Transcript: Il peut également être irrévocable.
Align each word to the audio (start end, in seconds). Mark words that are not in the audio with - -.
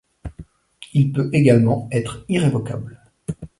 Il 0.93 1.11
peut 1.11 1.29
également 1.31 1.87
être 1.91 2.25
irrévocable. 2.27 2.99